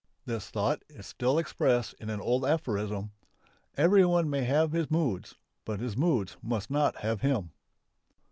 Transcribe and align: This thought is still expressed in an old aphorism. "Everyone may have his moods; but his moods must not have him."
This 0.25 0.49
thought 0.49 0.81
is 0.89 1.05
still 1.05 1.37
expressed 1.37 1.93
in 1.99 2.09
an 2.09 2.19
old 2.19 2.43
aphorism. 2.43 3.11
"Everyone 3.77 4.31
may 4.31 4.45
have 4.45 4.71
his 4.71 4.89
moods; 4.89 5.35
but 5.63 5.79
his 5.79 5.95
moods 5.95 6.37
must 6.41 6.71
not 6.71 7.01
have 7.01 7.21
him." 7.21 7.51